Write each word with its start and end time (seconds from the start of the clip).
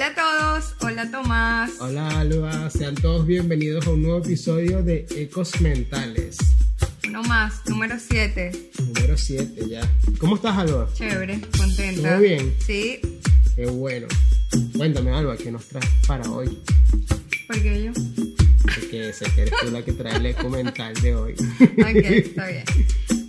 Hola 0.00 0.08
a 0.08 0.14
todos, 0.14 0.74
hola 0.80 1.10
Tomás. 1.10 1.72
Hola 1.78 2.20
Alba, 2.20 2.70
sean 2.70 2.94
todos 2.94 3.26
bienvenidos 3.26 3.86
a 3.86 3.90
un 3.90 4.02
nuevo 4.02 4.24
episodio 4.24 4.82
de 4.82 5.04
Ecos 5.14 5.60
Mentales. 5.60 6.38
Uno 7.06 7.22
más, 7.24 7.60
número 7.66 7.96
7. 7.98 8.70
Número 8.78 9.18
7 9.18 9.68
ya. 9.68 9.86
¿Cómo 10.18 10.36
estás 10.36 10.56
Alba? 10.56 10.88
Chévere, 10.94 11.42
contenta. 11.54 12.12
¿Todo 12.12 12.20
bien? 12.20 12.54
Sí. 12.64 12.98
Qué 13.54 13.66
bueno. 13.66 14.06
Cuéntame 14.74 15.10
Alba, 15.10 15.36
¿qué 15.36 15.52
nos 15.52 15.66
traes 15.66 15.90
para 16.06 16.30
hoy? 16.30 16.58
¿Por 17.46 17.60
qué 17.60 17.84
yo? 17.84 17.92
Porque 18.62 19.12
sé 19.12 19.26
que 19.34 19.42
eres 19.42 19.54
tú 19.60 19.70
la 19.70 19.82
que 19.84 19.92
trae 19.92 20.16
el 20.16 20.24
eco 20.24 20.48
mental 20.48 20.94
de 21.02 21.14
hoy. 21.14 21.34
Ok, 21.60 22.04
está 22.06 22.46
bien. 22.46 22.64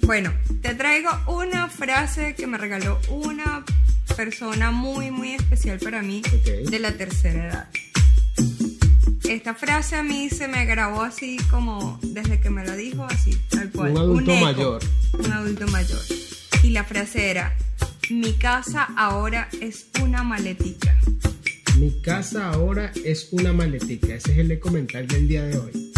Bueno, 0.04 0.34
te 0.62 0.74
traigo 0.76 1.10
una 1.28 1.68
frase 1.68 2.34
que 2.34 2.48
me 2.48 2.58
regaló 2.58 2.98
una 3.10 3.66
persona 4.26 4.70
muy, 4.70 5.10
muy 5.10 5.34
especial 5.34 5.80
para 5.80 6.04
mí 6.04 6.22
de 6.46 6.78
la 6.78 6.92
tercera 6.92 7.48
edad. 7.48 7.68
Esta 9.28 9.56
frase 9.56 9.96
a 9.96 10.04
mí 10.04 10.30
se 10.30 10.48
me 10.48 10.64
grabó 10.68 11.02
así 11.02 11.38
como 11.50 12.00
desde 12.04 12.40
que 12.40 12.52
me 12.52 12.64
lo 12.64 12.76
dijo, 12.76 13.04
así, 13.06 13.36
tal 13.50 13.72
cual. 13.72 13.94
Un 13.94 13.98
adulto 13.98 14.32
eco, 14.32 14.46
mayor. 14.46 14.84
Un 15.18 15.32
adulto 15.32 15.68
mayor. 15.70 16.00
Y 16.62 16.70
la 16.70 16.84
frase 16.84 17.32
era, 17.32 17.58
mi 18.12 18.34
casa 18.34 18.90
ahora 18.96 19.50
es 19.60 19.88
una 20.04 20.22
maletica. 20.22 20.96
Mi 21.80 21.90
casa 22.02 22.52
ahora 22.52 22.92
es 23.04 23.30
una 23.32 23.54
maletica. 23.54 24.14
Ese 24.14 24.34
es 24.34 24.38
el 24.38 24.52
eco 24.52 24.70
mental 24.70 25.08
del 25.08 25.28
día 25.28 25.46
de 25.46 25.58
hoy. 25.58 25.92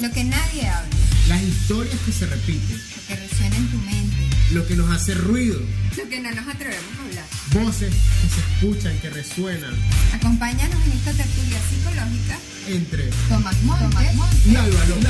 Lo 0.00 0.10
que 0.12 0.24
nadie 0.24 0.68
habla, 0.68 0.89
Las 1.30 1.42
historias 1.42 1.94
que 2.04 2.10
se 2.12 2.26
repiten. 2.26 2.76
lo 2.76 3.06
que 3.06 3.14
resuena 3.16 3.56
en 3.56 3.68
tu 3.70 3.78
mente, 3.78 4.16
Lo 4.52 4.66
que 4.66 4.74
nos 4.74 4.90
hace 4.90 5.14
ruido. 5.14 5.60
lo 5.96 6.08
que 6.08 6.20
no 6.20 6.30
nos 6.32 6.48
atrevemos 6.48 6.92
a 6.98 7.02
hablar. 7.04 7.24
Voces 7.54 7.94
que 7.94 8.28
se 8.28 8.40
escuchan, 8.66 8.98
que 9.00 9.10
resuenan. 9.10 9.72
Acompáñanos 10.12 10.84
en 10.86 10.92
esta 10.92 11.12
tertulia 11.12 11.58
psicológica. 11.70 12.36
Entre 12.68 13.04
Tomás 13.28 13.62
Montes, 13.62 14.46
y. 14.46 14.56
Alba 14.56 14.84
López. 14.86 15.06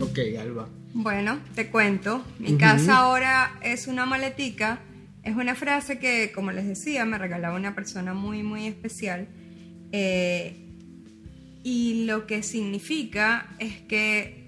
Ok, 0.00 0.18
Alba. 0.40 0.68
Bueno, 0.94 1.38
te 1.54 1.68
cuento. 1.70 2.24
Mi 2.40 2.56
casa 2.58 2.96
ahora 2.98 3.52
es 3.62 3.86
una 3.86 4.04
maletica. 4.04 4.80
Es 5.22 5.36
una 5.36 5.54
frase 5.54 6.00
que, 6.00 6.32
como 6.34 6.50
les 6.50 6.66
decía, 6.66 7.04
me 7.04 7.18
regalaba 7.18 7.54
una 7.56 7.76
persona 7.76 8.12
muy, 8.14 8.42
muy 8.42 8.66
especial. 8.66 9.28
Eh, 9.92 10.61
y 11.64 12.04
lo 12.06 12.26
que 12.26 12.42
significa 12.42 13.54
es 13.58 13.80
que 13.82 14.42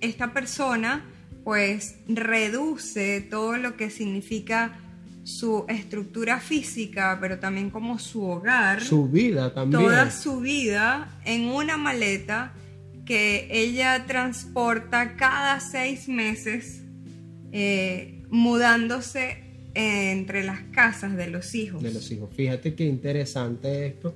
esta 0.00 0.32
persona, 0.32 1.04
pues, 1.44 1.96
reduce 2.08 3.20
todo 3.20 3.56
lo 3.56 3.76
que 3.76 3.90
significa 3.90 4.78
su 5.24 5.66
estructura 5.68 6.40
física, 6.40 7.18
pero 7.20 7.38
también 7.38 7.68
como 7.70 7.98
su 7.98 8.24
hogar 8.24 8.82
Su 8.82 9.08
vida 9.08 9.52
también. 9.52 9.82
toda 9.82 10.10
su 10.10 10.40
vida 10.40 11.20
en 11.26 11.46
una 11.48 11.76
maleta 11.76 12.54
que 13.04 13.46
ella 13.50 14.06
transporta 14.06 15.16
cada 15.16 15.60
seis 15.60 16.08
meses 16.08 16.82
eh, 17.52 18.22
mudándose 18.30 19.44
entre 19.74 20.44
las 20.44 20.60
casas 20.72 21.14
de 21.16 21.28
los 21.28 21.54
hijos. 21.54 21.82
de 21.82 21.92
los 21.92 22.10
hijos. 22.10 22.30
Fíjate 22.34 22.74
qué 22.74 22.84
interesante 22.84 23.86
esto, 23.86 24.14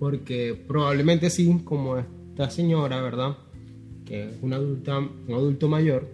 porque 0.00 0.60
probablemente 0.66 1.30
sí, 1.30 1.60
como 1.62 1.98
esta 1.98 2.50
señora, 2.50 3.00
¿verdad? 3.02 3.36
Que 4.06 4.30
es 4.30 4.36
una 4.40 4.56
adulta, 4.56 4.98
un 4.98 5.34
adulto 5.34 5.68
mayor, 5.68 6.08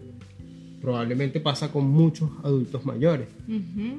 probablemente 0.82 1.40
pasa 1.40 1.70
con 1.72 1.88
muchos 1.88 2.28
adultos 2.42 2.84
mayores, 2.84 3.28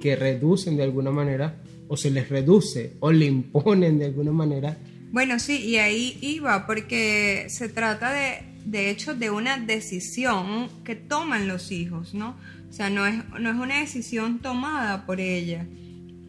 que 0.02 0.16
reducen 0.16 0.78
de 0.78 0.84
alguna 0.84 1.10
manera, 1.10 1.62
o 1.88 1.96
se 1.96 2.12
les 2.12 2.28
reduce, 2.30 2.98
o 3.00 3.12
le 3.12 3.26
imponen 3.26 3.98
de 3.98 4.06
alguna 4.06 4.34
manera. 4.34 4.78
Bueno, 5.12 5.40
sí, 5.40 5.66
y 5.66 5.78
ahí 5.78 6.18
iba, 6.22 6.68
porque 6.68 7.46
se 7.48 7.70
trata 7.70 8.12
de, 8.12 8.44
de 8.66 8.90
hecho, 8.90 9.16
de 9.16 9.32
una 9.32 9.58
decisión 9.58 10.68
que 10.84 10.96
toman 10.96 11.48
los 11.48 11.72
hijos, 11.72 12.14
¿no? 12.14 12.36
O 12.70 12.74
sea, 12.74 12.90
no 12.90 13.08
es, 13.08 13.16
no 13.40 13.50
es 13.50 13.56
una 13.56 13.80
decisión 13.80 14.40
tomada 14.40 15.06
por 15.06 15.22
ella. 15.22 15.66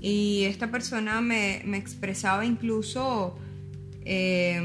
Y 0.01 0.45
esta 0.45 0.71
persona 0.71 1.21
me, 1.21 1.63
me 1.65 1.77
expresaba 1.77 2.47
incluso, 2.47 3.37
eh, 4.11 4.59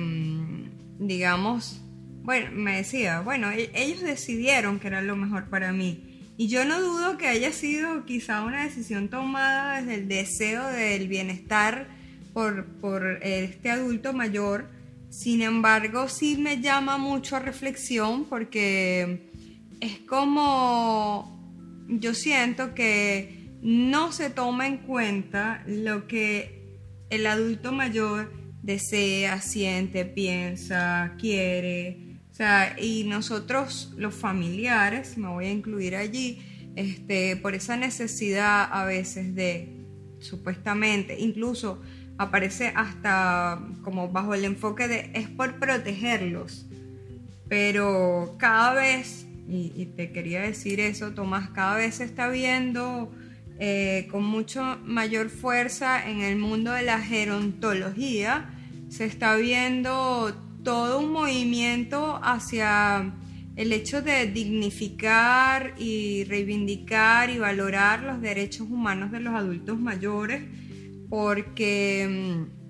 digamos, 0.99 1.81
bueno, 2.23 2.51
me 2.53 2.77
decía, 2.77 3.19
bueno, 3.19 3.51
e- 3.51 3.69
ellos 3.75 4.01
decidieron 4.01 4.79
que 4.79 4.87
era 4.87 5.01
lo 5.01 5.17
mejor 5.17 5.49
para 5.49 5.73
mí. 5.73 6.31
Y 6.37 6.47
yo 6.47 6.63
no 6.63 6.79
dudo 6.79 7.17
que 7.17 7.27
haya 7.27 7.51
sido 7.51 8.05
quizá 8.05 8.41
una 8.43 8.63
decisión 8.63 9.09
tomada 9.09 9.81
desde 9.81 9.95
el 9.95 10.07
deseo 10.07 10.65
del 10.67 11.09
bienestar 11.09 11.87
por, 12.33 12.65
por 12.79 13.19
este 13.21 13.69
adulto 13.69 14.13
mayor. 14.13 14.69
Sin 15.09 15.41
embargo, 15.41 16.07
sí 16.07 16.37
me 16.37 16.61
llama 16.61 16.97
mucho 16.97 17.35
a 17.35 17.39
reflexión 17.39 18.23
porque 18.25 19.29
es 19.81 19.99
como 19.99 21.29
yo 21.89 22.13
siento 22.13 22.73
que 22.73 23.49
no 23.61 24.13
se 24.13 24.29
toma 24.29 24.67
en 24.67 24.77
cuenta 24.77 25.63
lo 25.67 26.07
que 26.07 26.79
el 27.09 27.27
adulto 27.27 27.73
mayor 27.73 28.42
desea, 28.63 29.41
siente, 29.41 30.05
piensa, 30.05 31.15
quiere. 31.19 32.17
O 32.31 32.33
sea, 32.33 32.75
y 32.79 33.03
nosotros 33.03 33.93
los 33.97 34.15
familiares, 34.15 35.17
me 35.17 35.27
voy 35.27 35.45
a 35.45 35.51
incluir 35.51 35.95
allí, 35.95 36.41
este, 36.75 37.35
por 37.35 37.53
esa 37.53 37.77
necesidad 37.77 38.67
a 38.71 38.85
veces 38.85 39.35
de, 39.35 39.85
supuestamente, 40.19 41.19
incluso 41.19 41.79
aparece 42.17 42.71
hasta 42.75 43.61
como 43.83 44.09
bajo 44.09 44.33
el 44.33 44.45
enfoque 44.45 44.87
de 44.87 45.11
es 45.13 45.29
por 45.29 45.59
protegerlos. 45.59 46.65
Pero 47.49 48.35
cada 48.39 48.73
vez, 48.73 49.27
y, 49.47 49.73
y 49.75 49.85
te 49.95 50.11
quería 50.11 50.41
decir 50.41 50.79
eso, 50.79 51.11
Tomás, 51.11 51.49
cada 51.49 51.75
vez 51.75 51.95
se 51.95 52.05
está 52.05 52.29
viendo 52.29 53.11
eh, 53.59 54.07
con 54.11 54.23
mucho 54.23 54.79
mayor 54.83 55.29
fuerza 55.29 56.09
en 56.09 56.21
el 56.21 56.37
mundo 56.37 56.71
de 56.71 56.83
la 56.83 56.99
gerontología, 56.99 58.49
se 58.89 59.05
está 59.05 59.35
viendo 59.35 60.35
todo 60.63 60.99
un 60.99 61.11
movimiento 61.11 62.19
hacia 62.23 63.13
el 63.55 63.71
hecho 63.71 64.01
de 64.01 64.27
dignificar 64.27 65.75
y 65.77 66.23
reivindicar 66.23 67.29
y 67.29 67.37
valorar 67.37 68.01
los 68.01 68.21
derechos 68.21 68.67
humanos 68.69 69.11
de 69.11 69.19
los 69.19 69.35
adultos 69.35 69.79
mayores, 69.79 70.43
porque 71.09 72.07
mm, 72.09 72.63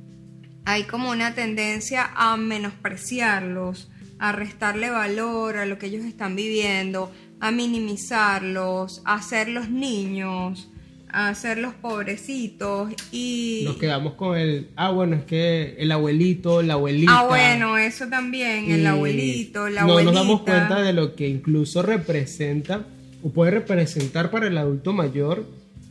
hay 0.66 0.84
como 0.84 1.12
una 1.12 1.34
tendencia 1.34 2.12
a 2.16 2.36
menospreciarlos, 2.36 3.90
a 4.20 4.32
restarle 4.32 4.90
valor 4.90 5.58
a 5.58 5.66
lo 5.66 5.78
que 5.78 5.86
ellos 5.88 6.06
están 6.06 6.36
viviendo, 6.36 7.12
a 7.40 7.52
minimizarlos, 7.52 9.02
a 9.06 9.16
hacerlos 9.16 9.70
niños, 9.70 10.70
a 11.14 11.30
hacerlos 11.30 11.74
pobrecitos 11.76 12.92
y... 13.12 13.62
Nos 13.66 13.78
quedamos 13.78 14.14
con 14.16 14.38
el, 14.38 14.70
ah, 14.76 14.90
bueno, 14.92 15.16
es 15.16 15.24
que 15.24 15.76
el 15.78 15.92
abuelito, 15.92 16.62
la 16.62 16.74
abuelita. 16.74 17.20
Ah, 17.20 17.28
bueno, 17.28 17.78
eso 17.78 18.08
también, 18.08 18.72
el 18.72 18.86
abuelito, 18.88 19.70
la 19.70 19.82
no 19.84 19.92
abuelita. 19.92 20.12
nos 20.12 20.22
damos 20.22 20.42
cuenta 20.42 20.82
de 20.82 20.92
lo 20.94 21.16
que 21.16 21.28
incluso 21.28 21.82
representa 21.84 22.86
o 23.24 23.30
puede 23.30 23.52
representar 23.52 24.32
para 24.32 24.48
el 24.48 24.58
adulto 24.58 24.92
mayor, 24.92 25.46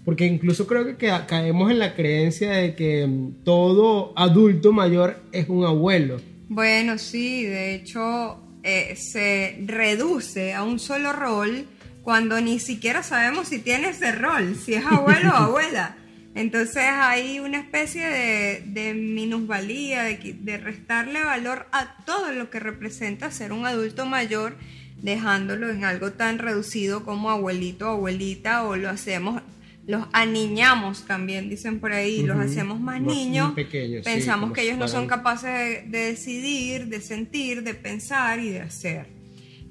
porque 0.04 0.26
incluso 0.26 0.66
creo 0.66 0.84
que 0.84 0.96
ca- 0.96 1.26
caemos 1.26 1.70
en 1.70 1.78
la 1.78 1.94
creencia 1.94 2.50
de 2.50 2.74
que 2.74 3.06
mm, 3.06 3.44
todo 3.44 4.12
adulto 4.16 4.72
mayor 4.72 5.20
es 5.30 5.48
un 5.48 5.64
abuelo. 5.64 6.20
Bueno, 6.48 6.98
sí, 6.98 7.44
de 7.44 7.74
hecho 7.76 8.38
eh, 8.64 8.94
se 8.96 9.56
reduce 9.66 10.52
a 10.52 10.64
un 10.64 10.78
solo 10.80 11.12
rol 11.12 11.64
cuando 12.02 12.40
ni 12.40 12.58
siquiera 12.58 13.02
sabemos 13.02 13.49
si 13.49 13.58
tiene 13.58 13.90
ese 13.90 14.12
rol, 14.12 14.56
si 14.56 14.75
es 14.75 14.84
abuelo 14.84 15.31
o 15.31 15.37
abuela. 15.37 15.96
Entonces 16.34 16.84
hay 16.87 17.40
una 17.40 17.58
especie 17.58 18.06
de, 18.06 18.62
de 18.66 18.94
minusvalía, 18.94 20.04
de, 20.04 20.37
de 20.40 20.56
restarle 20.56 21.22
valor 21.22 21.66
a 21.72 21.96
todo 22.04 22.32
lo 22.32 22.49
que 22.49 22.58
representa 22.58 23.31
ser 23.31 23.52
un 23.52 23.66
adulto 23.66 24.06
mayor, 24.06 24.56
dejándolo 25.02 25.70
en 25.70 25.84
algo 25.84 26.12
tan 26.12 26.38
reducido 26.38 27.04
como 27.04 27.31
abuelito 27.31 27.88
o 27.88 27.93
abuelita, 27.93 28.64
o 28.64 28.76
lo 28.76 28.88
hacemos, 28.88 29.43
los 29.87 30.06
aniñamos 30.12 31.04
también, 31.06 31.50
dicen 31.50 31.81
por 31.81 31.93
ahí, 31.93 32.22
los 32.22 32.38
hacemos 32.38 32.81
más 32.81 33.00
niños, 33.00 33.52
pequeños, 33.52 34.04
pensamos 34.04 34.52
que 34.52 34.62
ellos 34.62 34.78
no 34.78 34.88
son 34.88 35.08
capaces 35.08 35.50
de, 35.50 35.82
de 35.87 36.06
decidir, 36.06 36.87
de 36.87 37.00
sentir, 37.02 37.62
de 37.62 37.75
pensar 37.75 38.38
y 38.38 38.50
de 38.50 38.60
hacer. 38.60 39.21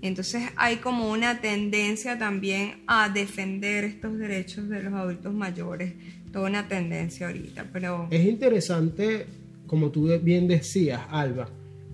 Entonces 0.02 0.44
hay 0.56 0.78
como 0.78 1.12
una 1.12 1.42
tendencia 1.42 2.18
también 2.18 2.84
a 2.88 3.10
defender 3.10 3.84
estos 3.84 4.18
derechos 4.18 4.68
de 4.68 4.82
los 4.82 4.94
adultos 4.94 5.34
mayores, 5.34 5.94
toda 6.32 6.50
una 6.50 6.68
tendencia 6.68 7.28
ahorita, 7.28 7.68
pero 7.72 8.08
Es 8.10 8.26
interesante, 8.26 9.28
como 9.68 9.90
tú 9.90 10.10
bien 10.22 10.48
decías, 10.48 11.02
Alba, 11.10 11.50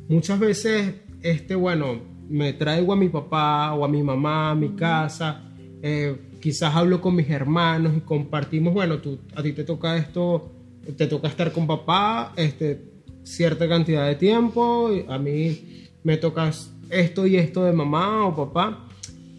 muchas 0.07 0.39
veces, 0.39 0.94
este, 1.21 1.56
bueno, 1.56 2.00
me 2.30 2.54
traigo 2.54 2.94
a 2.94 2.95
mi 2.95 3.09
papá 3.09 3.74
o 3.74 3.83
a 3.83 3.88
mi 3.88 4.01
mamá 4.04 4.51
a 4.51 4.56
mi 4.56 4.69
casa, 4.69 5.44
eh, 5.81 6.15
quizás 6.39 6.75
hablo 6.75 7.01
con 7.01 7.15
mis 7.15 7.30
hermanos 7.30 7.94
y 7.98 8.01
compartimos, 8.01 8.74
bueno, 8.74 9.00
tú, 9.00 9.19
a 9.36 9.44
ti 9.44 9.51
te 9.51 9.65
toca 9.65 9.98
esto, 9.98 10.51
te 10.95 11.07
toca 11.07 11.27
estar 11.27 11.51
con 11.51 11.68
papá 11.68 12.33
este, 12.38 12.81
cierta 13.24 13.68
cantidad 13.68 14.07
de 14.07 14.15
tiempo, 14.15 14.89
a 15.10 15.18
mí 15.18 15.89
me 16.03 16.15
toca 16.15 16.51
esto 16.89 17.25
y 17.28 17.38
esto 17.38 17.63
de 17.63 17.74
mamá 17.74 18.25
o 18.25 18.36
papá. 18.36 18.88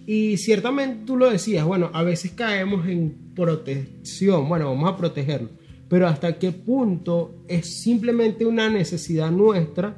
Y 0.07 0.39
ciertamente 0.39 1.05
tú 1.05 1.17
lo 1.17 1.31
decías, 1.31 1.65
bueno, 1.65 1.91
a 1.93 2.03
veces 2.03 2.33
caemos 2.33 2.87
en 2.89 3.35
protección, 3.35 4.49
bueno, 4.49 4.71
vamos 4.71 4.91
a 4.91 4.97
protegerlo, 4.97 5.51
pero 5.89 6.09
hasta 6.09 6.39
qué 6.39 6.51
punto 6.51 7.45
es 7.47 7.83
simplemente 7.83 8.47
una 8.47 8.71
necesidad 8.71 9.31
nuestra 9.31 9.97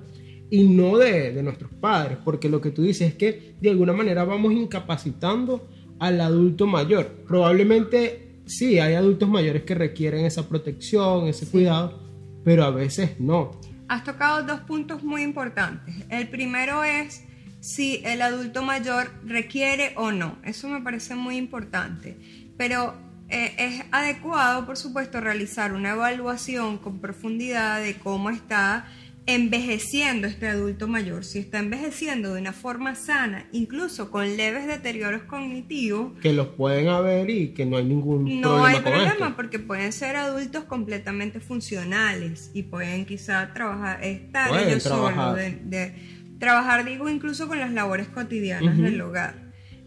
y 0.51 0.65
no 0.65 0.99
de, 0.99 1.33
de, 1.33 1.43
nuestros 1.45 1.71
padres, 1.73 2.19
porque 2.25 2.49
lo 2.49 2.61
que 2.61 2.73
tú 2.73 2.83
dices 2.83 3.09
es 3.09 3.15
que 3.15 3.55
de 3.61 3.71
alguna 3.71 3.93
manera 3.93 4.25
vamos 4.25 4.53
incapacitando 4.53 5.69
al 6.01 6.21
adulto 6.21 6.67
mayor. 6.67 7.07
Probablemente 7.29 8.31
sí, 8.47 8.81
hay 8.81 8.95
adultos 8.95 9.29
mayores 9.29 9.63
que 9.63 9.75
requieren 9.75 10.27
esa 10.27 10.49
protección, 10.49 11.29
ese 11.29 11.47
cuidado, 11.47 12.03
pero 12.45 12.65
a 12.65 12.71
veces 12.71 13.21
no. 13.21 13.53
Has 13.89 14.05
tocado 14.05 14.43
dos 14.45 14.61
puntos 14.61 15.03
muy 15.03 15.23
importantes. 15.23 15.95
El 16.09 16.29
primero 16.29 16.85
es 16.85 17.25
si 17.61 18.03
el 18.05 18.23
adulto 18.23 18.63
mayor 18.63 19.11
requiere 19.25 19.93
o 19.97 20.13
no. 20.13 20.39
Eso 20.45 20.69
me 20.69 20.81
parece 20.81 21.15
muy 21.15 21.37
importante. 21.37 22.17
Pero 22.57 22.95
eh, 23.29 23.53
es 23.59 23.85
adecuado, 23.93 24.67
por 24.67 24.77
supuesto, 24.77 25.21
realizar 25.21 25.73
una 25.73 25.91
evaluación 25.93 26.79
con 26.79 27.01
profundidad 27.01 27.81
de 27.81 27.95
cómo 27.95 28.31
está 28.31 28.87
envejeciendo 29.27 30.27
este 30.27 30.49
adulto 30.49 30.89
mayor, 30.89 31.25
si 31.25 31.39
está 31.39 31.59
envejeciendo 31.59 32.35
de 32.35 32.41
una 32.41 32.53
forma 32.53 32.95
sana, 32.97 33.47
incluso 33.53 34.11
con 34.11 34.37
leves 34.37 34.67
deterioros 34.67 35.23
cognitivos, 35.23 36.19
que 36.21 36.33
los 36.33 36.49
pueden 36.49 36.89
haber 36.89 37.31
y 37.31 37.49
que 37.55 37.65
no 37.65 37.77
hay 37.77 37.85
ningún 37.85 38.41
no 38.41 38.49
problema 38.49 38.69
hay 38.69 38.75
con 38.75 38.83
problema 38.85 39.13
esto. 39.13 39.37
porque 39.37 39.59
pueden 39.61 39.93
ser 39.93 40.17
adultos 40.17 40.65
completamente 40.65 41.39
funcionales 41.39 42.51
y 42.55 42.65
pueden 42.65 43.05
quizá 43.07 43.53
trabajar, 43.55 44.03
estar 44.03 44.49
Pueden 44.49 44.69
ellos 44.69 44.83
trabajar. 44.83 45.15
solos, 45.15 45.37
de, 45.37 45.51
de- 45.65 46.20
trabajar 46.41 46.85
digo 46.85 47.09
incluso 47.09 47.47
con 47.47 47.61
las 47.61 47.71
labores 47.71 48.09
cotidianas 48.09 48.77
del 48.77 49.01
hogar. 49.01 49.35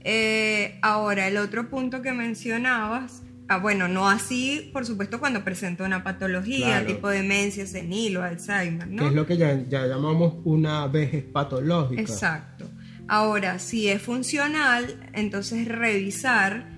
Eh, 0.06 0.80
ahora, 0.82 1.28
el 1.28 1.38
otro 1.38 1.70
punto 1.70 2.02
que 2.02 2.12
mencionabas, 2.14 3.24
ah, 3.50 3.58
bueno, 3.58 3.88
no 3.88 4.10
así, 4.10 4.70
por 4.72 4.86
supuesto, 4.86 5.20
cuando 5.20 5.44
presenta 5.44 5.84
una 5.84 6.04
patología, 6.04 6.68
Claro. 6.68 6.86
tipo 6.88 7.10
demencia 7.10 7.66
senil 7.68 8.18
o 8.18 8.24
Alzheimer, 8.24 8.88
¿no? 8.88 9.04
Que 9.04 9.10
es 9.10 9.14
lo 9.16 9.26
que 9.26 9.38
ya, 9.38 9.62
ya 9.68 9.86
llamamos 9.88 10.36
una 10.46 10.88
vejez 10.88 11.24
patológica. 11.26 12.02
Exacto. 12.02 12.70
Ahora, 13.08 13.60
si 13.60 13.90
es 13.90 14.02
funcional, 14.02 15.10
entonces 15.14 15.68
revisar 15.68 16.70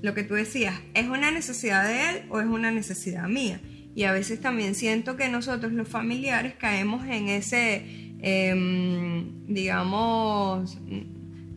lo 0.00 0.14
que 0.14 0.24
tú 0.24 0.34
decías, 0.34 0.74
¿es 0.94 1.08
una 1.08 1.30
necesidad 1.30 1.84
de 1.84 2.10
él 2.10 2.22
o 2.30 2.40
es 2.40 2.46
una 2.46 2.70
necesidad 2.70 3.28
mía? 3.28 3.60
Y 3.94 4.04
a 4.04 4.12
veces 4.12 4.40
también 4.40 4.74
siento 4.74 5.16
que 5.16 5.28
nosotros 5.28 5.72
los 5.72 5.86
familiares 5.86 6.54
caemos 6.58 7.06
en 7.06 7.28
ese, 7.28 8.01
em, 8.22 9.44
digamos, 9.46 10.78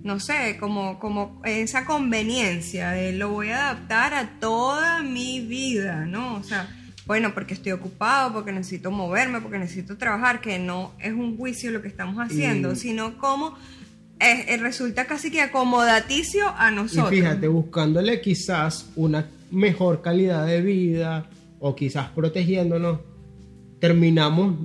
no 0.03 0.19
sé, 0.19 0.57
como, 0.59 0.99
como 0.99 1.41
esa 1.45 1.85
conveniencia 1.85 2.91
de 2.91 3.13
lo 3.13 3.29
voy 3.29 3.49
a 3.49 3.69
adaptar 3.71 4.13
a 4.13 4.39
toda 4.39 5.01
mi 5.03 5.39
vida, 5.41 6.05
¿no? 6.05 6.35
O 6.35 6.43
sea, 6.43 6.67
bueno, 7.07 7.33
porque 7.35 7.53
estoy 7.53 7.71
ocupado, 7.71 8.33
porque 8.33 8.51
necesito 8.51 8.89
moverme, 8.91 9.41
porque 9.41 9.59
necesito 9.59 9.95
trabajar, 9.97 10.41
que 10.41 10.57
no 10.59 10.91
es 10.99 11.13
un 11.13 11.37
juicio 11.37 11.71
lo 11.71 11.81
que 11.81 11.87
estamos 11.87 12.17
haciendo, 12.17 12.73
Y- 12.73 12.75
sino 12.75 13.17
como 13.19 13.55
eh, 14.19 14.45
eh, 14.47 14.57
resulta 14.57 15.05
casi 15.05 15.29
que 15.29 15.41
acomodaticio 15.41 16.47
a 16.57 16.71
Y 16.71 16.75
nosotros. 16.75 17.09
fíjate, 17.09 17.47
buscándole 17.49 18.21
quizás 18.21 18.89
una 18.95 19.27
mejor 19.51 20.01
calidad 20.01 20.45
de 20.47 20.61
vida 20.61 21.25
o 21.59 21.75
quizás 21.75 22.09
protegiéndonos, 22.09 22.99
terminamos, 23.79 24.55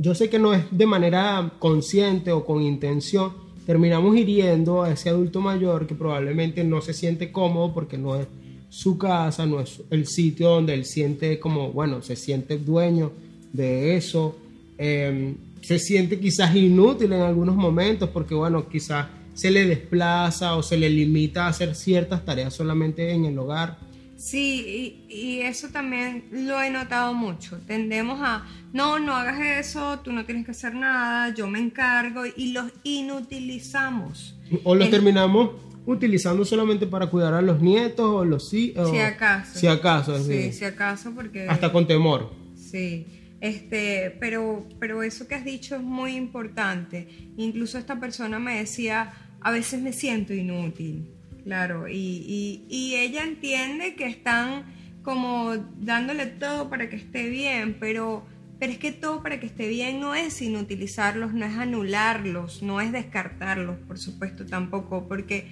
yo 0.00 0.14
sé 0.14 0.30
que 0.30 0.38
no 0.38 0.54
es 0.54 0.64
de 0.70 0.86
manera 0.86 1.52
consciente 1.58 2.32
o 2.32 2.46
con 2.46 2.62
intención, 2.62 3.32
terminamos 3.66 4.16
hiriendo 4.16 4.82
a 4.82 4.90
ese 4.90 5.10
adulto 5.10 5.42
mayor 5.42 5.86
que 5.86 5.94
probablemente 5.94 6.64
no 6.64 6.80
se 6.80 6.94
siente 6.94 7.30
cómodo 7.30 7.74
porque 7.74 7.98
no 7.98 8.16
es 8.16 8.26
su 8.70 8.96
casa, 8.96 9.44
no 9.44 9.60
es 9.60 9.82
el 9.90 10.06
sitio 10.06 10.48
donde 10.48 10.72
él 10.72 10.86
siente 10.86 11.38
como, 11.38 11.70
bueno, 11.70 12.00
se 12.00 12.16
siente 12.16 12.56
dueño 12.56 13.12
de 13.52 13.96
eso, 13.96 14.38
eh, 14.78 15.34
se 15.60 15.78
siente 15.78 16.18
quizás 16.18 16.56
inútil 16.56 17.12
en 17.12 17.20
algunos 17.20 17.54
momentos 17.54 18.08
porque, 18.08 18.34
bueno, 18.34 18.70
quizás 18.70 19.06
se 19.34 19.50
le 19.50 19.66
desplaza 19.66 20.56
o 20.56 20.62
se 20.62 20.78
le 20.78 20.88
limita 20.88 21.44
a 21.44 21.48
hacer 21.48 21.74
ciertas 21.74 22.24
tareas 22.24 22.54
solamente 22.54 23.12
en 23.12 23.26
el 23.26 23.38
hogar. 23.38 23.76
Sí, 24.20 25.06
y, 25.08 25.14
y 25.14 25.40
eso 25.40 25.68
también 25.68 26.24
lo 26.30 26.60
he 26.62 26.68
notado 26.68 27.14
mucho. 27.14 27.58
Tendemos 27.66 28.20
a, 28.22 28.44
no, 28.74 28.98
no 28.98 29.14
hagas 29.16 29.40
eso, 29.40 29.98
tú 30.00 30.12
no 30.12 30.26
tienes 30.26 30.44
que 30.44 30.50
hacer 30.50 30.74
nada, 30.74 31.32
yo 31.34 31.48
me 31.48 31.58
encargo, 31.58 32.24
y 32.36 32.52
los 32.52 32.70
inutilizamos. 32.84 34.36
O 34.64 34.74
los 34.74 34.86
En- 34.86 34.90
terminamos 34.90 35.50
utilizando 35.86 36.44
solamente 36.44 36.86
para 36.86 37.06
cuidar 37.06 37.32
a 37.34 37.40
los 37.42 37.60
nietos 37.62 38.04
o 38.06 38.24
los 38.24 38.52
hijos. 38.52 38.90
Si 38.90 38.98
acaso. 38.98 39.58
Si 39.58 39.66
acaso, 39.66 40.14
es 40.16 40.24
Sí, 40.26 40.32
decir, 40.32 40.52
si 40.52 40.64
acaso, 40.66 41.12
porque... 41.14 41.48
hasta 41.48 41.72
con 41.72 41.86
temor. 41.86 42.30
Sí, 42.54 43.06
este, 43.40 44.16
pero, 44.20 44.66
pero 44.78 45.02
eso 45.02 45.26
que 45.26 45.34
has 45.34 45.44
dicho 45.44 45.76
es 45.76 45.82
muy 45.82 46.14
importante. 46.16 47.08
Incluso 47.38 47.78
esta 47.78 47.98
persona 47.98 48.38
me 48.38 48.58
decía, 48.58 49.12
a 49.40 49.50
veces 49.50 49.80
me 49.80 49.92
siento 49.94 50.34
inútil, 50.34 51.06
claro, 51.42 51.88
y, 51.88 52.64
y, 52.68 52.94
ella 52.96 53.24
entiende 53.24 53.94
que 53.94 54.06
están 54.06 54.64
como 55.02 55.56
dándole 55.78 56.26
todo 56.26 56.70
para 56.70 56.88
que 56.88 56.96
esté 56.96 57.28
bien, 57.28 57.76
pero, 57.80 58.26
pero 58.58 58.72
es 58.72 58.78
que 58.78 58.92
todo 58.92 59.22
para 59.22 59.40
que 59.40 59.46
esté 59.46 59.68
bien 59.68 60.00
no 60.00 60.14
es 60.14 60.40
inutilizarlos, 60.42 61.32
no 61.32 61.46
es 61.46 61.56
anularlos, 61.56 62.62
no 62.62 62.80
es 62.80 62.92
descartarlos, 62.92 63.78
por 63.86 63.98
supuesto 63.98 64.46
tampoco, 64.46 65.08
porque 65.08 65.48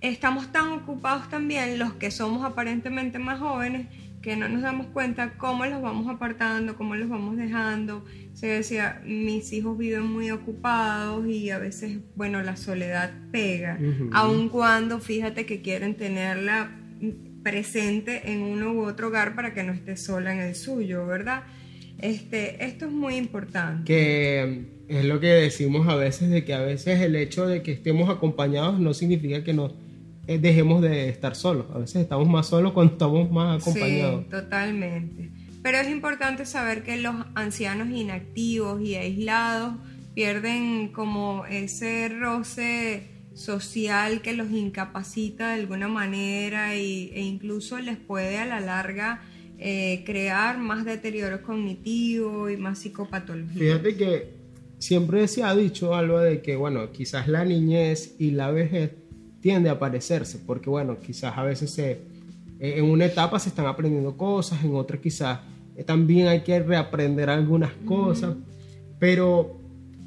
estamos 0.00 0.52
tan 0.52 0.72
ocupados 0.72 1.28
también 1.28 1.78
los 1.78 1.94
que 1.94 2.10
somos 2.10 2.44
aparentemente 2.44 3.18
más 3.18 3.38
jóvenes 3.38 3.86
que 4.22 4.36
no 4.36 4.48
nos 4.48 4.62
damos 4.62 4.86
cuenta 4.86 5.34
cómo 5.36 5.66
los 5.66 5.82
vamos 5.82 6.08
apartando, 6.08 6.76
cómo 6.76 6.94
los 6.94 7.08
vamos 7.08 7.36
dejando. 7.36 8.04
Se 8.32 8.46
decía, 8.46 9.02
mis 9.04 9.52
hijos 9.52 9.76
viven 9.76 10.04
muy 10.04 10.30
ocupados 10.30 11.26
y 11.26 11.50
a 11.50 11.58
veces, 11.58 11.98
bueno, 12.14 12.40
la 12.42 12.56
soledad 12.56 13.12
pega, 13.32 13.78
aun 14.12 14.48
cuando 14.48 15.00
fíjate 15.00 15.44
que 15.44 15.60
quieren 15.60 15.96
tenerla 15.96 16.70
presente 17.42 18.32
en 18.32 18.42
uno 18.42 18.72
u 18.72 18.84
otro 18.84 19.08
hogar 19.08 19.34
para 19.34 19.52
que 19.52 19.64
no 19.64 19.72
esté 19.72 19.96
sola 19.96 20.32
en 20.32 20.40
el 20.40 20.54
suyo, 20.54 21.06
¿verdad? 21.06 21.42
Este, 21.98 22.64
esto 22.64 22.86
es 22.86 22.92
muy 22.92 23.16
importante. 23.16 23.84
Que 23.84 24.64
es 24.88 25.04
lo 25.04 25.20
que 25.20 25.28
decimos 25.28 25.88
a 25.88 25.96
veces, 25.96 26.30
de 26.30 26.44
que 26.44 26.54
a 26.54 26.60
veces 26.60 27.00
el 27.00 27.16
hecho 27.16 27.46
de 27.46 27.62
que 27.62 27.72
estemos 27.72 28.08
acompañados 28.08 28.78
no 28.78 28.94
significa 28.94 29.42
que 29.42 29.52
nos 29.52 29.72
eh, 30.26 30.38
dejemos 30.38 30.82
de 30.82 31.08
estar 31.08 31.34
solos. 31.34 31.66
A 31.74 31.78
veces 31.78 32.02
estamos 32.02 32.28
más 32.28 32.46
solos 32.46 32.72
cuando 32.72 32.92
estamos 32.92 33.30
más 33.30 33.60
acompañados. 33.60 34.22
Sí, 34.24 34.30
totalmente. 34.30 35.30
Pero 35.62 35.78
es 35.78 35.88
importante 35.88 36.44
saber 36.46 36.82
que 36.82 36.96
los 36.96 37.14
ancianos 37.34 37.88
inactivos 37.88 38.80
y 38.82 38.96
aislados 38.96 39.74
pierden 40.14 40.88
como 40.88 41.46
ese 41.46 42.08
roce 42.08 43.08
social 43.34 44.20
que 44.20 44.34
los 44.34 44.50
incapacita 44.50 45.48
de 45.48 45.60
alguna 45.60 45.88
manera 45.88 46.76
y, 46.76 47.10
e 47.14 47.22
incluso 47.22 47.78
les 47.78 47.96
puede 47.96 48.38
a 48.38 48.44
la 48.44 48.60
larga 48.60 49.22
eh, 49.58 50.02
crear 50.04 50.58
más 50.58 50.84
deterioro 50.84 51.42
cognitivo 51.42 52.50
y 52.50 52.56
más 52.56 52.80
psicopatología. 52.80 53.58
Fíjate 53.58 53.96
que 53.96 54.34
siempre 54.78 55.28
se 55.28 55.44
ha 55.44 55.54
dicho 55.54 55.94
algo 55.94 56.18
de 56.18 56.42
que, 56.42 56.56
bueno, 56.56 56.90
quizás 56.92 57.28
la 57.28 57.44
niñez 57.44 58.16
y 58.18 58.32
la 58.32 58.50
vejez 58.50 58.90
tiende 59.42 59.68
a 59.68 59.78
parecerse, 59.78 60.38
porque, 60.46 60.70
bueno, 60.70 60.96
quizás 60.98 61.36
a 61.36 61.42
veces 61.42 61.70
se, 61.70 62.00
en 62.58 62.84
una 62.84 63.04
etapa 63.04 63.38
se 63.38 63.50
están 63.50 63.66
aprendiendo 63.66 64.16
cosas, 64.16 64.64
en 64.64 64.74
otra 64.74 64.96
quizás 64.98 65.40
eh, 65.76 65.84
también 65.84 66.28
hay 66.28 66.40
que 66.40 66.60
reaprender 66.60 67.28
algunas 67.28 67.72
cosas, 67.84 68.36
pero 68.98 69.56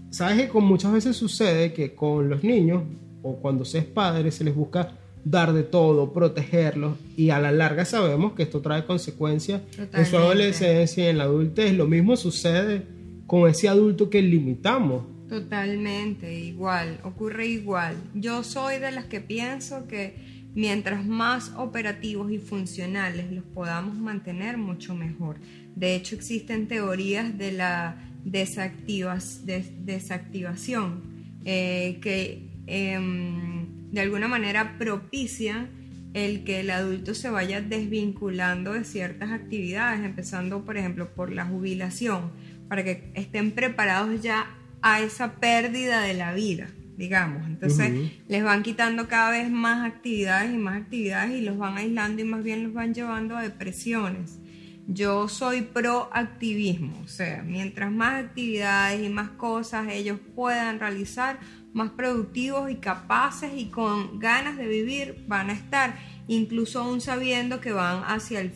sabes 0.10 0.42
que 0.42 0.50
con 0.50 0.64
muchas 0.64 0.94
veces 0.94 1.16
sucede 1.16 1.74
que 1.74 1.94
con 1.94 2.30
los 2.30 2.44
niños 2.44 2.84
o 3.22 3.36
cuando 3.36 3.66
se 3.66 3.80
es 3.80 3.86
padre 3.86 4.32
se 4.32 4.44
les 4.44 4.56
busca 4.56 4.94
dar 5.26 5.54
de 5.54 5.64
todo, 5.64 6.14
protegerlos 6.14 6.98
y 7.18 7.32
a 7.32 7.40
la 7.40 7.52
larga 7.52 7.84
sabemos 7.84 8.34
que 8.34 8.44
esto 8.44 8.62
trae 8.62 8.86
consecuencias 8.86 9.62
en 9.92 10.06
su 10.06 10.16
adolescencia 10.16 11.06
y 11.06 11.08
en 11.08 11.18
la 11.18 11.24
adultez. 11.26 11.74
Lo 11.74 11.88
mismo 11.88 12.16
sucede 12.16 12.84
con 13.26 13.50
ese 13.50 13.68
adulto 13.68 14.10
que 14.10 14.22
limitamos. 14.22 15.04
Totalmente, 15.28 16.40
igual, 16.40 17.00
ocurre 17.04 17.48
igual. 17.48 17.96
Yo 18.14 18.44
soy 18.44 18.78
de 18.78 18.92
las 18.92 19.06
que 19.06 19.22
pienso 19.22 19.88
que 19.88 20.50
mientras 20.54 21.04
más 21.06 21.52
operativos 21.58 22.32
y 22.32 22.38
funcionales 22.38 23.32
los 23.32 23.44
podamos 23.44 23.98
mantener, 23.98 24.58
mucho 24.58 24.94
mejor. 24.94 25.38
De 25.76 25.96
hecho, 25.96 26.16
existen 26.16 26.68
teorías 26.68 27.36
de 27.40 27.52
la 27.54 27.96
desactivas- 28.24 29.46
des- 29.46 29.72
desactivación, 29.86 31.02
eh, 31.44 31.98
que 32.02 32.52
em, 32.68 33.92
de 33.92 34.02
alguna 34.02 34.28
manera 34.28 34.78
propician 34.78 35.70
el 36.14 36.44
que 36.44 36.62
el 36.62 36.70
adulto 36.72 37.14
se 37.16 37.30
vaya 37.30 37.62
desvinculando 37.62 38.74
de 38.74 38.84
ciertas 38.84 39.32
actividades, 39.32 40.04
empezando 40.06 40.64
por 40.66 40.78
ejemplo 40.78 41.14
por 41.16 41.32
la 41.32 41.46
jubilación, 41.46 42.32
para 42.70 42.84
que 42.84 43.12
estén 43.16 43.52
preparados 43.52 44.22
ya 44.22 44.48
a 44.82 45.02
esa 45.02 45.34
pérdida 45.34 46.02
de 46.02 46.14
la 46.14 46.34
vida, 46.34 46.68
digamos. 46.98 47.46
Entonces 47.48 48.12
les 48.28 48.44
van 48.44 48.64
quitando 48.64 49.08
cada 49.08 49.32
vez 49.32 49.50
más 49.50 49.86
actividades 49.86 50.54
y 50.54 50.58
más 50.58 50.82
actividades 50.82 51.32
y 51.32 51.42
los 51.42 51.58
van 51.58 51.78
aislando 51.78 52.22
y 52.22 52.26
más 52.26 52.44
bien 52.44 52.64
los 52.64 52.74
van 52.74 52.94
llevando 52.94 53.36
a 53.36 53.42
depresiones. 53.42 54.40
Yo 54.88 55.28
soy 55.28 55.64
pro 55.64 56.10
activismo, 56.14 57.02
o 57.04 57.08
sea, 57.08 57.42
mientras 57.42 57.92
más 57.92 58.24
actividades 58.24 59.04
y 59.04 59.10
más 59.10 59.32
cosas 59.32 59.88
ellos 59.90 60.20
puedan 60.36 60.80
realizar, 60.80 61.40
más 61.74 61.90
productivos 61.90 62.70
y 62.70 62.76
capaces 62.76 63.52
y 63.56 63.66
con 63.66 64.20
ganas 64.20 64.58
de 64.58 64.68
vivir 64.68 65.26
van 65.28 65.50
a 65.50 65.54
estar, 65.54 65.98
incluso 66.28 66.82
aún 66.82 67.02
sabiendo 67.02 67.62
que 67.62 67.72
van 67.72 68.04
hacia 68.06 68.42
el, 68.42 68.54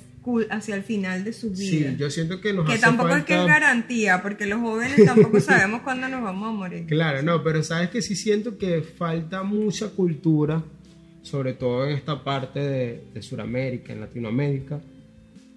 hacia 0.52 0.76
el 0.76 0.84
final 0.84 1.24
de 1.24 1.34
sus 1.34 1.58
vidas. 1.58 1.94
Sí, 1.94 1.98
yo 1.98 2.10
siento 2.10 2.40
que 2.42 2.54
nos 2.54 2.66
que 2.66 2.74
hace 2.74 2.82
tampoco 2.82 3.16
es 3.16 3.24
que 3.26 3.34
es 3.34 3.40
falta- 3.40 3.54
garantía, 3.54 4.22
porque 4.22 4.46
los 4.46 4.60
jóvenes 4.60 5.04
tampoco 5.06 5.40
sabemos 5.40 5.82
cuándo 5.82 6.08
nos 6.10 6.22
vamos 6.22 6.50
a 6.50 6.52
morir. 6.52 6.86
Claro, 6.88 7.22
no, 7.24 7.44
pero 7.44 7.64
sabes 7.64 7.90
que 7.90 8.02
sí 8.02 8.16
siento 8.16 8.58
que 8.58 8.82
falta 8.82 9.44
mucha 9.44 9.90
cultura, 9.90 10.62
sobre 11.22 11.54
todo 11.54 11.86
en 11.88 11.96
esta 11.96 12.24
parte 12.24 12.60
de, 12.60 13.04
de 13.14 13.22
Sudamérica, 13.22 13.94
en 13.94 14.02
Latinoamérica, 14.02 14.80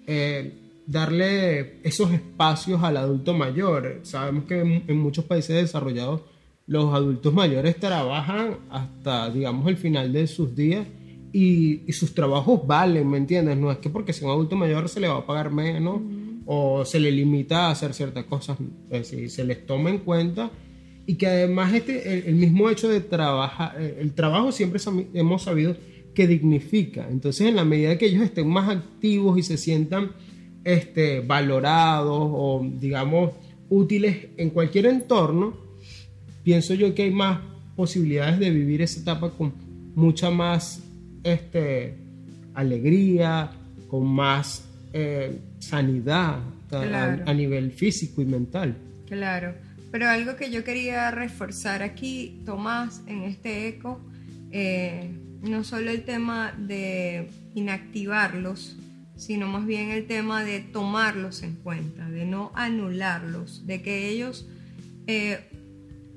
eh, 0.06 0.52
darle 0.86 1.78
esos 1.82 2.12
espacios 2.12 2.82
al 2.82 2.96
adulto 2.96 3.34
mayor. 3.34 4.00
Sabemos 4.02 4.44
que 4.44 4.60
en, 4.60 4.84
en 4.88 4.96
muchos 4.98 5.24
países 5.24 5.56
desarrollados 5.56 6.22
los 6.66 6.94
adultos 6.94 7.34
mayores 7.34 7.76
trabajan 7.76 8.56
hasta, 8.70 9.28
digamos, 9.30 9.66
el 9.68 9.76
final 9.76 10.12
de 10.12 10.26
sus 10.26 10.54
días 10.54 10.86
y, 11.32 11.82
y 11.86 11.92
sus 11.92 12.14
trabajos 12.14 12.66
valen, 12.66 13.08
¿me 13.08 13.18
entiendes? 13.18 13.56
No 13.56 13.70
es 13.70 13.78
que 13.78 13.90
porque 13.90 14.12
sea 14.12 14.28
un 14.28 14.34
adulto 14.34 14.56
mayor 14.56 14.88
se 14.88 15.00
le 15.00 15.08
va 15.08 15.18
a 15.18 15.26
pagar 15.26 15.50
menos 15.50 16.00
o 16.46 16.84
se 16.84 17.00
le 17.00 17.10
limita 17.10 17.66
a 17.66 17.70
hacer 17.70 17.94
ciertas 17.94 18.24
cosas, 18.24 18.58
es 18.90 19.10
decir, 19.10 19.30
se 19.30 19.44
les 19.44 19.64
toma 19.66 19.90
en 19.90 19.98
cuenta 19.98 20.50
y 21.06 21.14
que 21.14 21.26
además 21.26 21.72
este, 21.72 22.12
el, 22.12 22.26
el 22.26 22.34
mismo 22.34 22.70
hecho 22.70 22.88
de 22.88 23.00
trabajar, 23.00 23.76
eh, 23.80 23.98
el 24.00 24.12
trabajo 24.12 24.52
siempre 24.52 24.80
hemos 25.14 25.42
sabido 25.42 25.76
que 26.14 26.26
dignifica. 26.26 27.08
Entonces, 27.10 27.48
en 27.48 27.56
la 27.56 27.64
medida 27.64 27.96
que 27.98 28.06
ellos 28.06 28.22
estén 28.22 28.48
más 28.48 28.68
activos 28.68 29.38
y 29.38 29.42
se 29.42 29.56
sientan 29.56 30.12
este, 30.64 31.20
valorados 31.20 32.20
o, 32.20 32.66
digamos, 32.78 33.32
útiles 33.68 34.28
en 34.36 34.50
cualquier 34.50 34.86
entorno, 34.86 35.56
pienso 36.42 36.74
yo 36.74 36.94
que 36.94 37.04
hay 37.04 37.10
más 37.10 37.40
posibilidades 37.76 38.38
de 38.38 38.50
vivir 38.50 38.82
esa 38.82 39.00
etapa 39.00 39.30
con 39.30 39.52
mucha 39.94 40.30
más 40.30 40.82
este, 41.24 41.94
alegría, 42.54 43.50
con 43.88 44.06
más 44.06 44.64
eh, 44.92 45.38
sanidad 45.58 46.40
a- 46.70 47.34
nivel 47.34 47.70
físico 47.72 48.22
y 48.22 48.24
mental. 48.24 48.76
Claro, 49.06 49.54
pero 49.90 50.08
algo 50.08 50.36
que 50.36 50.50
yo 50.50 50.64
quería 50.64 51.10
reforzar 51.10 51.82
aquí, 51.82 52.40
Tomás, 52.46 53.02
en 53.06 53.22
este 53.24 53.68
eco, 53.68 54.00
eh, 54.50 55.10
no 55.42 55.64
solo 55.64 55.90
el 55.90 56.04
tema 56.04 56.52
de 56.58 57.28
inactivarlos, 57.54 58.76
sino 59.16 59.46
más 59.48 59.66
bien 59.66 59.90
el 59.90 60.06
tema 60.06 60.44
de 60.44 60.60
tomarlos 60.60 61.42
en 61.42 61.54
cuenta, 61.56 62.08
de 62.08 62.24
no 62.24 62.50
anularlos, 62.54 63.66
de 63.66 63.82
que 63.82 64.08
ellos 64.08 64.46
eh, 65.06 65.40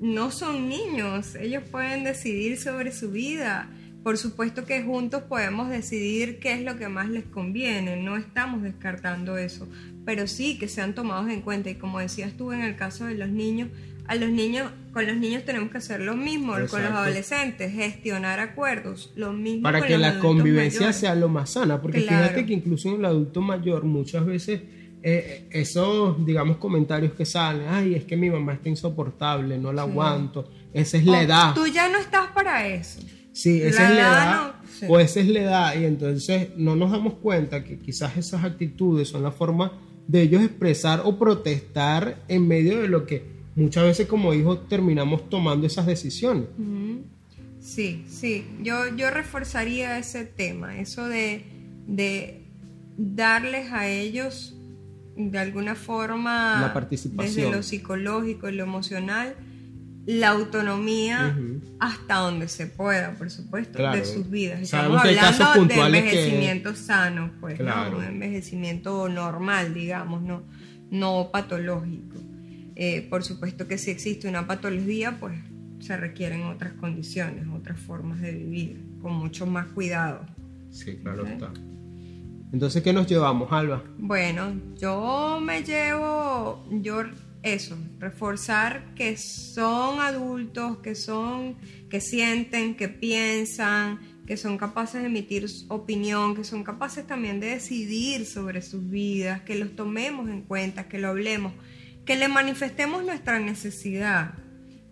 no 0.00 0.30
son 0.30 0.68
niños, 0.68 1.34
ellos 1.34 1.62
pueden 1.70 2.04
decidir 2.04 2.58
sobre 2.58 2.92
su 2.92 3.10
vida. 3.10 3.68
Por 4.06 4.18
supuesto 4.18 4.64
que 4.64 4.84
juntos 4.84 5.24
podemos 5.24 5.68
decidir 5.68 6.38
qué 6.38 6.52
es 6.52 6.62
lo 6.62 6.76
que 6.78 6.86
más 6.86 7.08
les 7.08 7.24
conviene, 7.24 7.96
no 7.96 8.16
estamos 8.16 8.62
descartando 8.62 9.36
eso, 9.36 9.66
pero 10.04 10.28
sí 10.28 10.60
que 10.60 10.68
sean 10.68 10.94
tomados 10.94 11.28
en 11.28 11.40
cuenta 11.40 11.70
y 11.70 11.74
como 11.74 11.98
decías 11.98 12.34
tú 12.34 12.52
en 12.52 12.60
el 12.60 12.76
caso 12.76 13.06
de 13.06 13.16
los 13.16 13.28
niños, 13.30 13.68
a 14.06 14.14
los 14.14 14.30
niños, 14.30 14.70
con 14.92 15.08
los 15.08 15.16
niños 15.16 15.44
tenemos 15.44 15.72
que 15.72 15.78
hacer 15.78 16.02
lo 16.02 16.14
mismo, 16.14 16.52
con 16.70 16.84
los 16.84 16.92
adolescentes, 16.92 17.72
gestionar 17.72 18.38
acuerdos, 18.38 19.12
lo 19.16 19.32
mismo 19.32 19.64
para 19.64 19.80
con 19.80 19.88
que 19.88 19.98
los 19.98 20.02
la 20.14 20.20
convivencia 20.20 20.80
mayores. 20.82 20.96
sea 21.00 21.16
lo 21.16 21.28
más 21.28 21.50
sana, 21.50 21.82
porque 21.82 22.04
Claro. 22.04 22.26
fíjate 22.26 22.46
que 22.46 22.52
incluso 22.52 22.88
en 22.88 23.00
el 23.00 23.06
adulto 23.06 23.40
mayor 23.40 23.82
muchas 23.82 24.24
veces 24.24 24.60
eh, 25.02 25.48
esos, 25.50 26.24
digamos, 26.24 26.58
comentarios 26.58 27.12
que 27.14 27.24
salen, 27.24 27.66
ay, 27.68 27.96
es 27.96 28.04
que 28.04 28.16
mi 28.16 28.30
mamá 28.30 28.52
está 28.52 28.68
insoportable, 28.68 29.58
no 29.58 29.72
la 29.72 29.82
aguanto, 29.82 30.48
esa 30.72 30.96
es 30.96 31.04
la 31.04 31.22
edad. 31.22 31.54
Tú 31.56 31.66
ya 31.66 31.88
no 31.88 31.98
estás 31.98 32.28
para 32.28 32.68
eso. 32.68 33.00
Sí, 33.36 33.60
esa 33.60 33.82
La 33.82 33.88
es 33.90 33.94
la 33.94 34.00
edad 34.00 34.22
edad, 34.22 34.54
no- 34.62 34.68
sí. 34.78 34.86
o 34.88 34.98
esa 34.98 35.20
es 35.20 35.28
la 35.28 35.40
edad, 35.40 35.78
y 35.80 35.84
entonces 35.84 36.48
no 36.56 36.74
nos 36.74 36.90
damos 36.90 37.14
cuenta 37.14 37.62
que 37.64 37.78
quizás 37.78 38.16
esas 38.16 38.44
actitudes 38.44 39.08
son 39.08 39.22
la 39.22 39.30
forma 39.30 39.72
de 40.08 40.22
ellos 40.22 40.42
expresar 40.42 41.02
o 41.04 41.18
protestar 41.18 42.22
en 42.28 42.48
medio 42.48 42.80
de 42.80 42.88
lo 42.88 43.06
que 43.06 43.24
muchas 43.56 43.84
veces 43.84 44.06
como 44.06 44.32
hijos 44.32 44.66
terminamos 44.68 45.28
tomando 45.28 45.66
esas 45.66 45.84
decisiones. 45.86 46.46
Sí, 47.60 48.04
sí, 48.08 48.46
yo, 48.62 48.94
yo 48.96 49.10
reforzaría 49.10 49.98
ese 49.98 50.24
tema, 50.24 50.78
eso 50.78 51.06
de, 51.08 51.44
de 51.86 52.42
darles 52.96 53.72
a 53.72 53.88
ellos 53.88 54.54
de 55.16 55.38
alguna 55.38 55.74
forma, 55.74 56.60
La 56.60 56.72
participación. 56.72 57.34
desde 57.34 57.50
lo 57.50 57.62
psicológico 57.62 58.48
y 58.48 58.52
lo 58.52 58.62
emocional, 58.62 59.34
la 60.06 60.30
autonomía 60.30 61.36
hasta 61.80 62.14
donde 62.16 62.46
se 62.48 62.66
pueda, 62.66 63.14
por 63.14 63.28
supuesto, 63.30 63.78
Claro. 63.78 63.98
de 63.98 64.04
sus 64.04 64.30
vidas. 64.30 64.60
Estamos 64.60 65.00
hablando 65.04 65.44
de 65.44 65.58
puntuales 65.58 66.02
que- 66.04 66.08
envejecimiento 66.10 66.74
sano, 66.76 67.32
pues, 67.40 67.58
¿no? 67.58 67.64
Claro. 67.64 67.98
un 67.98 68.04
envejecimiento 68.04 69.08
normal, 69.08 69.74
digamos, 69.74 70.22
no, 70.22 70.44
no 70.90 71.30
patológico. 71.32 72.16
Eh, 72.76 73.06
por 73.10 73.24
supuesto 73.24 73.66
que 73.66 73.78
si 73.78 73.90
existe 73.90 74.28
una 74.28 74.46
patología, 74.46 75.18
pues 75.18 75.34
se 75.80 75.96
requieren 75.96 76.42
otras 76.44 76.72
condiciones, 76.74 77.44
otras 77.52 77.78
formas 77.80 78.20
de 78.20 78.32
vivir, 78.32 78.84
con 79.02 79.12
mucho 79.14 79.46
más 79.46 79.66
cuidado. 79.68 80.24
Sí, 80.70 80.96
claro 81.02 81.26
está. 81.26 81.52
Entonces, 82.52 82.82
¿qué 82.82 82.92
nos 82.92 83.06
llevamos, 83.08 83.50
Alba? 83.50 83.82
Bueno, 83.98 84.54
yo 84.78 85.40
me 85.42 85.62
llevo, 85.62 86.64
yo 86.70 87.02
eso, 87.46 87.78
reforzar 88.00 88.94
que 88.94 89.16
son 89.16 90.00
adultos, 90.00 90.78
que 90.78 90.94
son, 90.94 91.56
que 91.88 92.00
sienten, 92.00 92.74
que 92.74 92.88
piensan, 92.88 94.00
que 94.26 94.36
son 94.36 94.58
capaces 94.58 95.00
de 95.00 95.06
emitir 95.06 95.46
opinión, 95.68 96.34
que 96.34 96.42
son 96.42 96.64
capaces 96.64 97.06
también 97.06 97.38
de 97.38 97.46
decidir 97.46 98.26
sobre 98.26 98.62
sus 98.62 98.90
vidas, 98.90 99.42
que 99.42 99.54
los 99.54 99.76
tomemos 99.76 100.28
en 100.28 100.42
cuenta, 100.42 100.88
que 100.88 100.98
lo 100.98 101.08
hablemos, 101.08 101.52
que 102.04 102.16
le 102.16 102.26
manifestemos 102.26 103.04
nuestra 103.04 103.38
necesidad, 103.38 104.34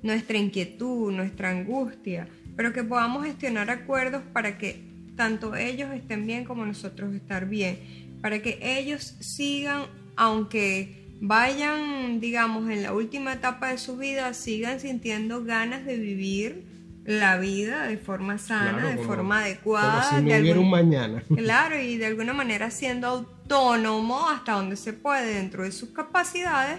nuestra 0.03 0.39
inquietud, 0.39 1.13
nuestra 1.13 1.51
angustia, 1.51 2.29
pero 2.57 2.73
que 2.73 2.85
podamos 2.85 3.25
gestionar 3.25 3.69
acuerdos 3.71 4.23
para 4.33 4.59
que 4.59 4.85
tanto 5.17 5.57
ellos 5.57 5.93
estén 5.93 6.27
bien 6.27 6.45
como 6.45 6.65
nosotros 6.65 7.15
estar 7.15 7.49
bien, 7.49 8.19
para 8.23 8.41
que 8.41 8.59
ellos 8.63 9.17
sigan, 9.21 9.87
aunque 10.17 11.04
vayan, 11.21 12.21
digamos, 12.21 12.69
en 12.71 12.83
la 12.83 12.93
última 12.93 13.33
etapa 13.35 13.69
de 13.69 13.79
su 13.79 13.97
vida, 13.97 14.35
sigan 14.35 14.81
sintiendo 14.81 15.45
ganas 15.45 15.85
de 15.85 15.97
vivir 15.97 16.65
la 17.05 17.37
vida 17.39 17.87
de 17.87 17.99
forma 17.99 18.39
sana, 18.39 18.73
Claro, 18.73 18.89
de 18.89 18.97
como- 18.97 19.09
forma 19.09 19.41
adecuada. 19.41 20.07
Como 20.09 20.19
si 20.19 20.25
no 20.25 20.29
de 20.31 20.35
algún- 20.37 20.59
un 20.65 20.71
mañana. 20.71 21.23
Claro, 21.37 21.79
y 21.81 21.97
de 21.99 22.07
alguna 22.07 22.33
manera 22.33 22.71
siendo 22.71 23.07
autónomo 23.09 24.29
hasta 24.29 24.53
donde 24.53 24.77
se 24.77 24.93
puede 24.93 25.35
dentro 25.35 25.65
de 25.65 25.73
sus 25.73 25.91
capacidades, 25.91 26.79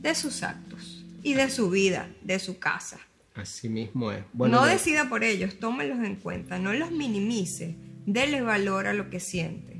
de 0.00 0.14
sus 0.14 0.42
actos 0.42 1.04
y 1.22 1.34
de 1.34 1.48
su 1.48 1.70
vida, 1.70 2.08
de 2.22 2.38
su 2.38 2.58
casa. 2.58 2.98
Así 3.34 3.68
mismo 3.70 4.12
es. 4.12 4.22
Bueno, 4.34 4.60
no 4.60 4.66
decida 4.66 5.08
por 5.08 5.24
ellos, 5.24 5.58
tómenlos 5.58 6.04
en 6.04 6.16
cuenta, 6.16 6.58
no 6.58 6.74
los 6.74 6.90
minimice, 6.90 7.76
déle 8.04 8.42
valor 8.42 8.86
a 8.86 8.92
lo 8.92 9.08
que 9.08 9.20
sienten. 9.20 9.71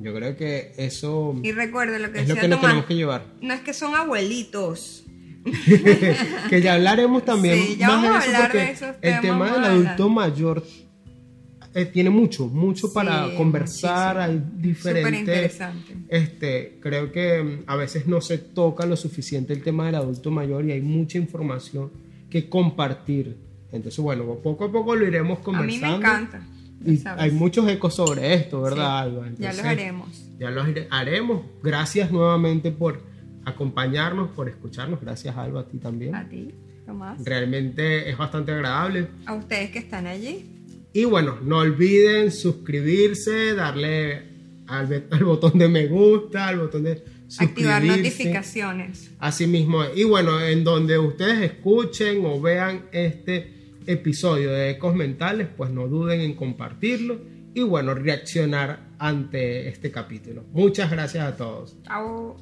Yo 0.00 0.12
creo 0.14 0.36
que 0.36 0.72
eso 0.76 1.38
Y 1.42 1.52
recuerde 1.52 1.98
lo 1.98 2.10
que 2.12 2.20
es 2.20 2.28
lo 2.28 2.34
que 2.34 2.48
nos 2.48 2.60
tenemos 2.60 2.84
que 2.86 2.94
llevar. 2.96 3.24
no 3.40 3.54
es 3.54 3.60
que 3.60 3.72
son 3.72 3.94
abuelitos. 3.94 5.04
que 6.48 6.62
ya 6.62 6.74
hablaremos 6.74 7.24
también 7.24 7.58
Sí, 7.62 7.76
ya 7.76 7.88
más 7.88 8.02
vamos 8.02 8.16
a 8.16 8.18
de 8.18 8.24
eso 8.24 8.36
hablar 8.36 8.52
de 8.52 8.70
esos 8.70 8.88
el 9.02 9.20
temas 9.20 9.20
tema 9.20 9.52
del 9.52 9.64
adulto 9.64 10.08
mayor 10.08 10.64
eh, 11.74 11.84
tiene 11.86 12.08
mucho, 12.08 12.46
mucho 12.46 12.86
Sí, 12.86 12.94
para 12.94 13.34
conversar, 13.36 14.16
hay 14.18 14.36
muchísimo. 14.36 14.60
diferentes 14.62 15.52
Superinteresante. 15.52 15.96
este, 16.08 16.78
creo 16.80 17.10
que 17.10 17.42
mm, 17.42 17.62
a 17.66 17.74
veces 17.76 18.06
no 18.06 18.20
se 18.20 18.38
toca 18.38 18.86
lo 18.86 18.96
suficiente 18.96 19.52
el 19.52 19.62
tema 19.62 19.86
del 19.86 19.96
adulto 19.96 20.30
mayor 20.30 20.64
y 20.64 20.70
hay 20.72 20.80
mucha 20.80 21.18
información 21.18 21.90
que 22.30 22.48
compartir. 22.48 23.36
Entonces, 23.72 23.98
bueno, 23.98 24.24
poco 24.42 24.66
a 24.66 24.70
poco 24.72 24.94
lo 24.94 25.04
iremos 25.06 25.38
A 25.38 25.40
mí 25.40 25.44
conversando. 25.44 25.88
me 25.88 25.96
encanta. 25.96 26.46
Y 26.86 27.02
hay 27.16 27.30
muchos 27.30 27.68
ecos 27.68 27.94
sobre 27.94 28.34
esto, 28.34 28.60
¿verdad, 28.62 29.06
Sí, 29.08 29.16
Alba? 29.16 29.30
ya 29.38 29.52
los 29.52 29.64
haremos. 29.64 30.08
Ya 30.38 30.50
los 30.50 30.66
ire- 30.68 30.86
haremos. 30.90 31.42
Gracias 31.62 32.10
nuevamente 32.12 32.70
por 32.70 33.00
acompañarnos, 33.44 34.30
por 34.30 34.48
escucharnos. 34.48 35.00
Gracias, 35.00 35.36
Alba, 35.36 35.60
a 35.60 35.66
ti 35.68 35.78
también. 35.78 36.14
A 36.14 36.28
ti. 36.28 36.50
Tomás. 36.86 37.18
Realmente 37.24 38.10
es 38.10 38.16
bastante 38.18 38.52
agradable. 38.52 39.08
A 39.26 39.34
ustedes 39.34 39.70
que 39.70 39.78
están 39.78 40.06
allí. 40.06 40.46
Y 40.92 41.04
bueno, 41.04 41.38
no 41.42 41.58
olviden 41.58 42.30
suscribirse, 42.30 43.54
darle 43.54 44.22
al, 44.66 45.04
al 45.10 45.24
botón 45.24 45.58
de 45.58 45.68
me 45.68 45.86
gusta, 45.86 46.48
al 46.48 46.58
botón 46.60 46.84
de 46.84 47.02
Activar 47.38 47.82
notificaciones. 47.82 49.10
Así 49.18 49.46
mismo. 49.46 49.82
Y 49.96 50.04
bueno, 50.04 50.40
en 50.40 50.62
donde 50.62 50.98
ustedes 50.98 51.40
escuchen 51.40 52.24
o 52.24 52.40
vean 52.40 52.82
este 52.92 53.53
episodio 53.86 54.52
de 54.52 54.70
Ecos 54.70 54.94
Mentales, 54.94 55.48
pues 55.56 55.70
no 55.70 55.88
duden 55.88 56.20
en 56.20 56.34
compartirlo 56.34 57.20
y 57.54 57.62
bueno, 57.62 57.94
reaccionar 57.94 58.88
ante 58.98 59.68
este 59.68 59.90
capítulo. 59.90 60.44
Muchas 60.52 60.90
gracias 60.90 61.24
a 61.24 61.36
todos. 61.36 61.76
Chao. 61.84 62.36